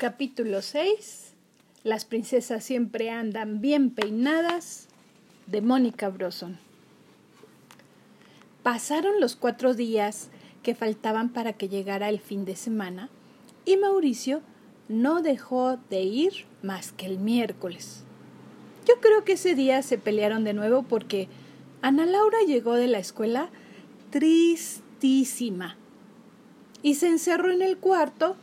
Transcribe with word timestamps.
Capítulo 0.00 0.62
6 0.62 1.34
Las 1.84 2.06
princesas 2.06 2.64
siempre 2.64 3.10
andan 3.10 3.60
bien 3.60 3.90
peinadas 3.90 4.88
de 5.46 5.60
Mónica 5.60 6.08
Broson. 6.08 6.56
Pasaron 8.62 9.20
los 9.20 9.36
cuatro 9.36 9.74
días 9.74 10.30
que 10.62 10.74
faltaban 10.74 11.28
para 11.28 11.52
que 11.52 11.68
llegara 11.68 12.08
el 12.08 12.18
fin 12.18 12.46
de 12.46 12.56
semana 12.56 13.10
y 13.66 13.76
Mauricio 13.76 14.40
no 14.88 15.20
dejó 15.20 15.76
de 15.90 16.00
ir 16.00 16.46
más 16.62 16.92
que 16.92 17.04
el 17.04 17.18
miércoles. 17.18 18.02
Yo 18.88 18.94
creo 19.02 19.24
que 19.24 19.32
ese 19.32 19.54
día 19.54 19.82
se 19.82 19.98
pelearon 19.98 20.44
de 20.44 20.54
nuevo 20.54 20.82
porque 20.82 21.28
Ana 21.82 22.06
Laura 22.06 22.38
llegó 22.46 22.72
de 22.72 22.88
la 22.88 23.00
escuela 23.00 23.50
tristísima 24.08 25.76
y 26.82 26.94
se 26.94 27.08
encerró 27.08 27.52
en 27.52 27.60
el 27.60 27.76
cuarto 27.76 28.36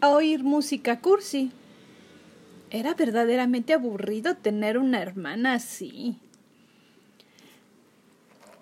a 0.00 0.10
oír 0.10 0.42
música 0.42 1.00
cursi. 1.00 1.50
Era 2.70 2.94
verdaderamente 2.94 3.72
aburrido 3.72 4.36
tener 4.36 4.78
una 4.78 5.02
hermana 5.02 5.54
así. 5.54 6.18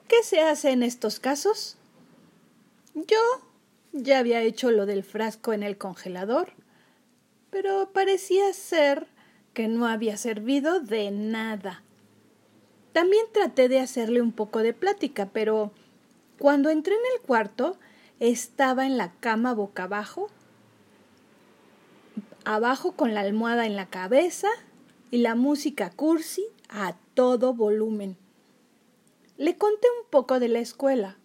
¿Qué 0.08 0.22
se 0.22 0.40
hace 0.40 0.70
en 0.70 0.82
estos 0.82 1.20
casos? 1.20 1.76
Yo 2.94 3.18
ya 3.92 4.18
había 4.18 4.42
hecho 4.42 4.70
lo 4.70 4.86
del 4.86 5.04
frasco 5.04 5.52
en 5.52 5.62
el 5.62 5.76
congelador, 5.76 6.52
pero 7.50 7.90
parecía 7.92 8.52
ser 8.52 9.06
que 9.52 9.68
no 9.68 9.86
había 9.86 10.16
servido 10.16 10.80
de 10.80 11.10
nada. 11.10 11.82
También 12.92 13.26
traté 13.32 13.68
de 13.68 13.80
hacerle 13.80 14.22
un 14.22 14.32
poco 14.32 14.60
de 14.60 14.72
plática, 14.72 15.28
pero 15.32 15.72
cuando 16.38 16.70
entré 16.70 16.94
en 16.94 17.00
el 17.14 17.20
cuarto 17.20 17.78
estaba 18.18 18.86
en 18.86 18.96
la 18.96 19.12
cama 19.20 19.52
boca 19.52 19.84
abajo 19.84 20.30
abajo 22.48 22.92
con 22.92 23.12
la 23.12 23.20
almohada 23.20 23.66
en 23.66 23.76
la 23.76 23.90
cabeza 23.90 24.48
y 25.10 25.18
la 25.18 25.34
música 25.34 25.90
cursi 25.90 26.46
a 26.70 26.96
todo 27.12 27.52
volumen. 27.52 28.16
Le 29.36 29.58
conté 29.58 29.86
un 30.02 30.08
poco 30.08 30.40
de 30.40 30.48
la 30.48 30.60
escuela, 30.60 31.18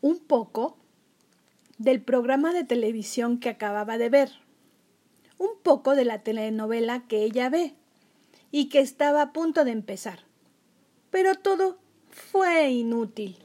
un 0.00 0.20
poco 0.20 0.78
del 1.76 2.00
programa 2.00 2.54
de 2.54 2.64
televisión 2.64 3.40
que 3.40 3.50
acababa 3.50 3.98
de 3.98 4.08
ver, 4.08 4.32
un 5.36 5.50
poco 5.62 5.94
de 5.94 6.06
la 6.06 6.22
telenovela 6.22 7.06
que 7.06 7.24
ella 7.24 7.50
ve 7.50 7.74
y 8.50 8.70
que 8.70 8.80
estaba 8.80 9.20
a 9.20 9.32
punto 9.34 9.66
de 9.66 9.72
empezar. 9.72 10.20
Pero 11.10 11.34
todo 11.34 11.76
fue 12.10 12.70
inútil. 12.70 13.36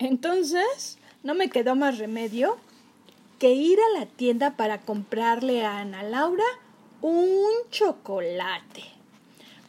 Entonces, 0.00 0.98
no 1.22 1.36
me 1.36 1.48
quedó 1.48 1.76
más 1.76 1.98
remedio 1.98 2.58
que 3.38 3.52
ir 3.52 3.78
a 3.78 3.98
la 4.00 4.06
tienda 4.06 4.56
para 4.56 4.80
comprarle 4.80 5.64
a 5.64 5.78
Ana 5.78 6.02
Laura 6.02 6.44
un 7.00 7.48
chocolate. 7.70 8.84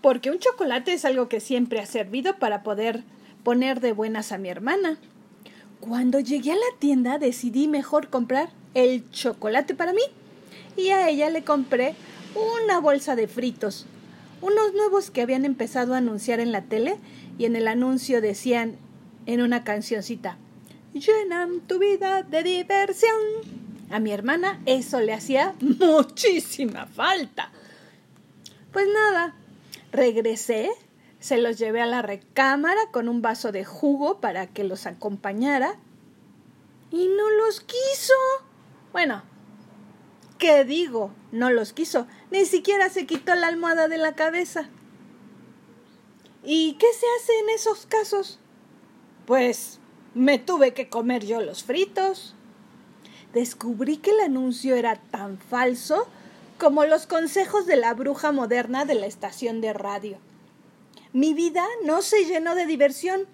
Porque 0.02 0.32
un 0.32 0.40
chocolate 0.40 0.94
es 0.94 1.06
algo 1.06 1.30
que 1.30 1.40
siempre 1.40 1.80
ha 1.80 1.86
servido 1.86 2.38
para 2.38 2.64
poder 2.64 3.04
poner 3.44 3.80
de 3.80 3.94
buenas 3.94 4.32
a 4.32 4.38
mi 4.38 4.50
hermana. 4.50 4.98
Cuando 5.80 6.20
llegué 6.20 6.52
a 6.52 6.56
la 6.56 6.80
tienda 6.80 7.20
decidí 7.20 7.68
mejor 7.68 8.10
comprar 8.10 8.50
el 8.74 9.10
chocolate 9.12 9.76
para 9.76 9.94
mí 9.94 10.02
y 10.76 10.90
a 10.90 11.10
ella 11.10 11.30
le 11.30 11.44
compré 11.44 11.96
una 12.36 12.80
bolsa 12.80 13.16
de 13.16 13.28
fritos, 13.28 13.86
unos 14.42 14.74
nuevos 14.74 15.10
que 15.10 15.22
habían 15.22 15.46
empezado 15.46 15.94
a 15.94 15.98
anunciar 15.98 16.40
en 16.40 16.52
la 16.52 16.64
tele 16.64 16.98
y 17.38 17.46
en 17.46 17.56
el 17.56 17.68
anuncio 17.68 18.22
decían 18.22 18.78
en 19.26 19.42
una 19.42 19.64
cancioncita, 19.64 20.38
llenan 20.94 21.62
tu 21.62 21.80
vida 21.80 22.24
de 22.24 22.44
diversión. 22.44 23.59
A 23.92 24.00
mi 24.00 24.12
hermana 24.12 24.62
eso 24.66 25.00
le 25.00 25.14
hacía 25.14 25.56
muchísima 25.62 26.86
falta. 26.86 27.52
Pues 28.72 28.88
nada, 28.88 29.36
regresé, 29.92 30.70
se 31.20 31.38
los 31.38 31.58
llevé 31.58 31.82
a 31.82 31.88
la 31.88 32.02
recámara 32.02 32.80
con 32.92 33.10
un 33.10 33.22
vaso 33.22 33.52
de 33.52 33.66
jugo 33.66 34.22
para 34.22 34.48
que 34.48 34.64
los 34.64 34.86
acompañara 34.86 35.76
y 36.92 37.08
no 37.08 37.30
los 37.32 37.62
quiso. 37.62 38.14
Bueno, 38.92 39.24
¿qué 40.38 40.66
digo? 40.66 41.12
No 41.32 41.50
los 41.50 41.74
quiso, 41.74 42.08
ni 42.30 42.46
siquiera 42.46 42.90
se 42.90 43.08
quitó 43.08 43.34
la 43.34 43.48
almohada 43.48 43.88
de 43.88 43.98
la 43.98 44.14
cabeza. 44.16 44.70
¿Y 46.44 46.74
qué 46.74 46.88
se 46.94 47.06
hace 47.18 47.40
en 47.40 47.50
esos 47.50 47.86
casos? 47.88 48.40
Pues 49.26 49.80
me 50.14 50.38
tuve 50.38 50.74
que 50.74 50.90
comer 50.90 51.26
yo 51.26 51.42
los 51.42 51.64
fritos 51.64 52.36
descubrí 53.34 53.98
que 53.98 54.12
el 54.12 54.20
anuncio 54.22 54.76
era 54.76 54.96
tan 54.96 55.38
falso 55.38 56.08
como 56.58 56.86
los 56.86 57.08
consejos 57.08 57.66
de 57.66 57.78
la 57.78 57.94
bruja 57.94 58.32
moderna 58.32 58.86
de 58.86 58.96
la 58.96 59.06
estación 59.06 59.62
de 59.62 59.74
radio. 59.74 60.18
Mi 61.14 61.34
vida 61.34 61.66
no 61.86 62.02
se 62.02 62.26
llenó 62.26 62.54
de 62.54 62.66
diversión. 62.66 63.28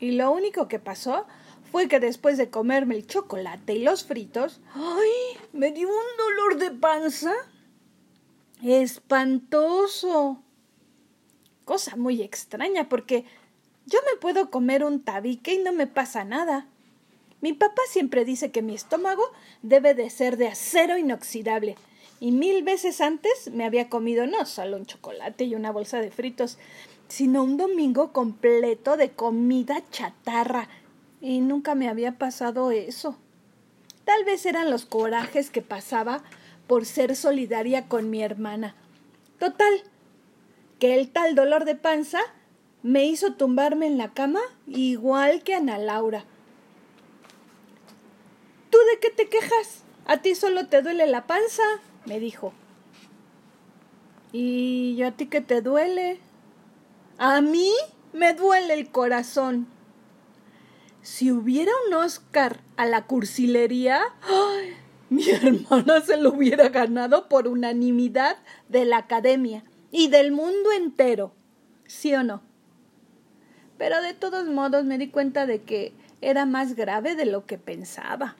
Y 0.00 0.12
lo 0.12 0.30
único 0.30 0.68
que 0.68 0.78
pasó 0.78 1.26
fue 1.70 1.88
que 1.88 2.00
después 2.00 2.38
de 2.38 2.50
comerme 2.50 2.96
el 2.96 3.06
chocolate 3.06 3.74
y 3.74 3.82
los 3.82 4.04
fritos, 4.04 4.60
¡ay! 4.74 5.38
me 5.52 5.72
dio 5.72 5.88
un 5.88 6.16
dolor 6.16 6.58
de 6.58 6.70
panza. 6.70 7.32
Espantoso. 8.62 10.42
Cosa 11.64 11.96
muy 11.96 12.22
extraña 12.22 12.88
porque 12.88 13.24
yo 13.86 13.98
me 14.10 14.18
puedo 14.18 14.50
comer 14.50 14.84
un 14.84 15.02
tabique 15.02 15.54
y 15.54 15.58
no 15.58 15.72
me 15.72 15.86
pasa 15.86 16.24
nada. 16.24 16.66
Mi 17.40 17.52
papá 17.52 17.82
siempre 17.88 18.24
dice 18.24 18.50
que 18.50 18.62
mi 18.62 18.74
estómago 18.74 19.22
debe 19.62 19.94
de 19.94 20.10
ser 20.10 20.36
de 20.36 20.48
acero 20.48 20.98
inoxidable. 20.98 21.76
Y 22.20 22.32
mil 22.32 22.64
veces 22.64 23.00
antes 23.00 23.50
me 23.52 23.64
había 23.64 23.88
comido 23.88 24.26
no 24.26 24.44
solo 24.44 24.76
un 24.76 24.86
chocolate 24.86 25.44
y 25.44 25.54
una 25.54 25.70
bolsa 25.70 26.00
de 26.00 26.10
fritos, 26.10 26.58
sino 27.06 27.44
un 27.44 27.56
domingo 27.56 28.12
completo 28.12 28.96
de 28.96 29.10
comida 29.12 29.82
chatarra. 29.90 30.68
Y 31.20 31.40
nunca 31.40 31.76
me 31.76 31.88
había 31.88 32.18
pasado 32.18 32.72
eso. 32.72 33.16
Tal 34.04 34.24
vez 34.24 34.44
eran 34.44 34.70
los 34.70 34.84
corajes 34.84 35.50
que 35.50 35.62
pasaba 35.62 36.24
por 36.66 36.86
ser 36.86 37.14
solidaria 37.14 37.86
con 37.86 38.10
mi 38.10 38.22
hermana. 38.22 38.74
Total, 39.38 39.84
que 40.80 40.94
el 40.94 41.10
tal 41.10 41.36
dolor 41.36 41.64
de 41.64 41.76
panza 41.76 42.20
me 42.82 43.06
hizo 43.06 43.34
tumbarme 43.34 43.86
en 43.86 43.96
la 43.96 44.12
cama 44.12 44.40
igual 44.66 45.42
que 45.44 45.54
Ana 45.54 45.78
Laura 45.78 46.24
¿Tú 48.70 48.78
de 48.92 49.00
qué 49.00 49.10
te 49.10 49.28
quejas? 49.28 49.84
A 50.06 50.18
ti 50.18 50.34
solo 50.34 50.66
te 50.68 50.82
duele 50.82 51.06
la 51.06 51.26
panza, 51.26 51.62
me 52.06 52.20
dijo. 52.20 52.52
¿Y 54.32 55.02
a 55.02 55.12
ti 55.12 55.26
qué 55.26 55.40
te 55.40 55.62
duele? 55.62 56.20
A 57.18 57.40
mí 57.40 57.72
me 58.12 58.34
duele 58.34 58.74
el 58.74 58.90
corazón. 58.90 59.66
Si 61.02 61.32
hubiera 61.32 61.72
un 61.86 61.94
Oscar 61.94 62.60
a 62.76 62.84
la 62.84 63.06
cursilería, 63.06 64.00
mi 65.08 65.28
hermana 65.30 66.00
se 66.02 66.16
lo 66.16 66.34
hubiera 66.34 66.68
ganado 66.68 67.28
por 67.28 67.48
unanimidad 67.48 68.36
de 68.68 68.84
la 68.84 68.98
academia 68.98 69.64
y 69.90 70.08
del 70.08 70.32
mundo 70.32 70.72
entero. 70.72 71.32
¿Sí 71.86 72.14
o 72.14 72.22
no? 72.22 72.42
Pero 73.78 74.02
de 74.02 74.12
todos 74.12 74.46
modos 74.46 74.84
me 74.84 74.98
di 74.98 75.08
cuenta 75.08 75.46
de 75.46 75.62
que 75.62 75.94
era 76.20 76.44
más 76.44 76.74
grave 76.74 77.14
de 77.14 77.24
lo 77.24 77.46
que 77.46 77.58
pensaba. 77.58 78.36